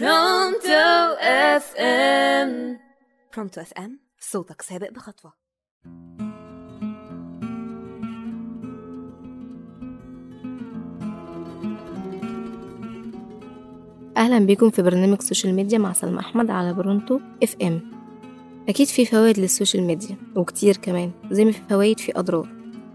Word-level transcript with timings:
Pronto 0.00 1.16
FM 1.20 2.78
Pronto 3.36 3.60
FM 3.60 4.00
صوتك 4.20 4.62
سابق 4.62 4.90
بخطوة. 4.90 5.32
أهلا 14.16 14.38
بيكم 14.38 14.70
في 14.70 14.82
برنامج 14.82 15.20
social 15.20 15.54
media 15.54 15.78
مع 15.78 15.92
سلمى 15.92 16.20
أحمد 16.20 16.50
على 16.50 16.72
Pronto 16.74 17.20
FM 17.42 17.80
أكيد 18.68 18.86
في 18.86 19.06
فوائد 19.06 19.38
لل 19.38 19.49
social 19.49 19.82
media 19.82 20.16
وكتير 20.36 20.76
كمان 20.76 21.10
زي 21.30 21.44
ما 21.44 21.52
في 21.52 21.60
فوائد 21.70 22.00
في 22.00 22.18
أضرار. 22.18 22.48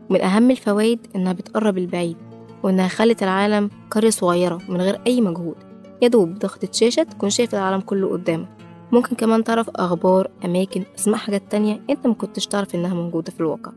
ومن 0.09 0.21
أهم 0.21 0.51
الفوائد 0.51 1.07
إنها 1.15 1.33
بتقرب 1.33 1.77
البعيد 1.77 2.17
وإنها 2.63 2.87
خلت 2.87 3.23
العالم 3.23 3.69
قرية 3.91 4.09
صغيرة 4.09 4.61
من 4.69 4.81
غير 4.81 5.01
أي 5.07 5.21
مجهود. 5.21 5.66
يا 6.01 6.07
دوب 6.07 6.29
بضغطة 6.29 6.67
شاشة 6.71 7.03
تكون 7.03 7.29
شايف 7.29 7.55
العالم 7.55 7.81
كله 7.81 8.09
قدامك 8.09 8.47
ممكن 8.91 9.15
كمان 9.15 9.43
تعرف 9.43 9.69
أخبار 9.69 10.29
أماكن 10.45 10.83
أسماء 10.99 11.17
حاجات 11.17 11.51
تانية 11.51 11.81
أنت 11.89 12.07
مكنتش 12.07 12.47
تعرف 12.47 12.75
إنها 12.75 12.93
موجودة 12.93 13.31
في 13.31 13.39
الواقع. 13.39 13.71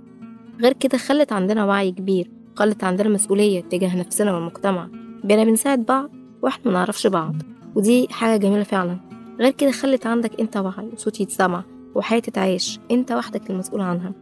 غير 0.60 0.72
كده 0.72 0.98
خلت 0.98 1.32
عندنا 1.32 1.64
وعي 1.64 1.90
كبير 1.92 2.30
خلت 2.56 2.84
عندنا 2.84 3.08
مسؤولية 3.08 3.60
تجاه 3.60 3.96
نفسنا 3.96 4.34
والمجتمع. 4.34 4.88
بقينا 5.24 5.44
بنساعد 5.44 5.86
بعض 5.86 6.10
وإحنا 6.42 6.70
منعرفش 6.70 7.06
بعض. 7.06 7.34
ودي 7.74 8.08
حاجة 8.10 8.36
جميلة 8.40 8.62
فعلا. 8.62 8.96
غير 9.40 9.50
كده 9.50 9.70
خلت 9.70 10.06
عندك 10.06 10.40
أنت 10.40 10.56
وعي 10.56 10.88
وصوت 10.92 11.20
يتسمع 11.20 11.64
وحياة 11.94 12.20
تتعايش 12.20 12.80
أنت 12.90 13.12
وحدك 13.12 13.50
المسؤول 13.50 13.80
عنها. 13.80 14.12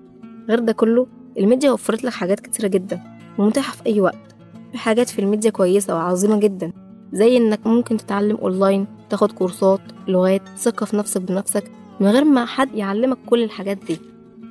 غير 0.49 0.59
ده 0.59 0.73
كله 0.73 1.07
الميديا 1.39 1.71
وفرت 1.71 2.05
لك 2.05 2.13
حاجات 2.13 2.41
كتيرة 2.41 2.69
جدا 2.69 3.01
ومتاحة 3.39 3.73
في 3.73 3.87
أي 3.87 4.01
وقت. 4.01 4.37
في 4.73 4.79
حاجات 4.79 5.09
في 5.09 5.19
الميديا 5.19 5.51
كويسة 5.51 5.95
وعظيمة 5.95 6.39
جدا. 6.41 6.73
زي 7.13 7.37
إنك 7.37 7.67
ممكن 7.67 7.97
تتعلم 7.97 8.37
أونلاين 8.37 8.87
تاخد 9.11 9.33
كورسات 9.33 9.81
لغات 10.09 10.43
ثقة 10.57 10.87
في 10.87 10.97
نفسك 10.97 11.21
بنفسك 11.21 11.71
من 12.01 12.07
غير 12.07 12.25
ما 12.25 12.45
حد 12.45 12.75
يعلمك 12.75 13.19
كل 13.27 13.43
الحاجات 13.43 13.77
دي. 13.77 13.99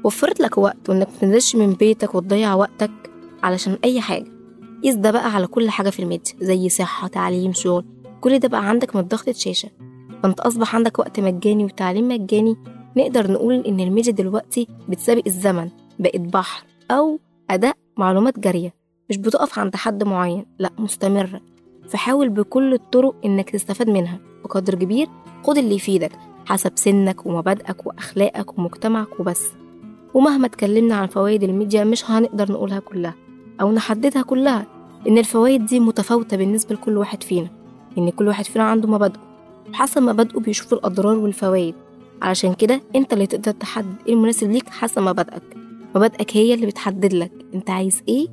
وفرت 0.04 0.40
لك 0.40 0.58
وقت 0.58 0.90
وإنك 0.90 1.08
متنزلش 1.18 1.56
من 1.56 1.74
بيتك 1.74 2.16
وتضيع 2.16 2.54
وقتك 2.54 2.92
علشان 3.44 3.78
أي 3.84 4.02
حاجة. 4.02 4.26
قيس 4.84 4.96
ده 4.96 5.12
بقى 5.12 5.34
على 5.34 5.48
كل 5.48 5.70
حاجة 5.70 5.90
في 5.90 6.00
الميديا 6.02 6.34
زي 6.42 6.70
صحة 6.70 7.08
تعليم 7.08 7.54
شغل 7.54 7.86
كل 8.22 8.40
ده 8.40 8.48
بقى 8.48 8.70
عندك 8.70 8.96
من 8.96 9.02
ضغطة 9.02 9.32
شاشة. 9.32 9.70
فأنت 10.24 10.40
أصبح 10.40 10.76
عندك 10.76 11.00
وقت 11.00 11.20
مجاني 11.20 11.64
وتعليم 11.66 12.08
مجاني 12.08 12.56
نقدر 12.98 13.32
نقول 13.32 13.54
إن 13.54 13.80
الميديا 13.80 14.12
دلوقتي 14.12 14.68
بتسابق 14.90 15.24
الزمن 15.28 15.70
بقت 16.00 16.20
بحر 16.20 16.64
أو 16.92 17.20
أداء 17.50 17.76
معلومات 17.98 18.40
جارية 18.40 18.74
مش 19.10 19.18
بتقف 19.18 19.60
عند 19.60 19.76
حد 19.76 20.04
معين 20.04 20.46
لأ 20.60 20.70
مستمرة. 20.78 21.42
فحاول 21.90 22.30
بكل 22.30 22.74
الطرق 22.74 23.16
إنك 23.26 23.50
تستفاد 23.50 23.90
منها. 23.90 24.20
بقدر 24.44 24.76
كبير 24.76 25.08
خد 25.44 25.58
اللي 25.58 25.76
يفيدك 25.76 26.12
حسب 26.46 26.72
سنك 26.76 27.26
ومبادئك 27.26 27.88
وأخلاقك 27.88 28.58
ومجتمعك 28.60 29.20
وبس. 29.20 29.44
ومهما 30.14 30.46
اتكلمنا 30.46 30.96
عن 30.96 31.08
فوائد 31.08 31.44
الميديا 31.44 31.84
مش 31.84 32.12
هنقدر 32.12 32.52
نقولها 32.52 32.80
كلها 32.80 33.14
أو 33.62 33.72
نحددها 33.72 34.22
كلها 34.22 34.66
إن 35.08 35.18
الفوائد 35.18 35.66
دي 35.66 35.80
متفاوتة 35.80 36.38
بالنسبة 36.38 36.76
لكل 36.76 36.98
واحد 36.98 37.24
فينا 37.24 37.50
إن 37.98 38.10
كل 38.10 38.28
واحد 38.28 38.46
فينا 38.46 38.64
عنده 38.64 38.88
مبادئه. 38.88 39.20
وحسب 39.70 40.02
مبادئه 40.02 40.40
بيشوف 40.40 40.74
الأضرار 40.74 41.18
والفوائد. 41.18 41.76
علشان 42.22 42.54
كده 42.54 42.82
أنت 42.96 43.14
اللي 43.14 43.28
تقدر 43.28 43.52
تحدد 43.52 43.96
إيه 44.08 44.14
المناسب 44.14 44.52
ليك 44.52 44.70
حسب 44.70 45.02
مبادئك. 45.02 45.44
مبادئك 45.96 46.38
هي 46.38 46.54
اللي 46.54 46.66
بتحدد 46.66 47.14
لك 47.14 47.32
أنت 47.54 47.70
عايز 47.70 48.02
إيه 48.08 48.28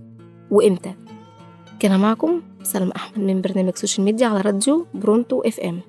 وإمتى. 0.50 0.94
كان 1.80 2.00
معكم 2.00 2.42
سلمى 2.62 2.92
أحمد 2.96 3.18
من 3.18 3.40
برنامج 3.40 3.76
social 3.76 4.04
media 4.04 4.26
على 4.26 4.40
راديو 4.40 4.86
Pronto 4.94 5.42
FM 5.42 5.80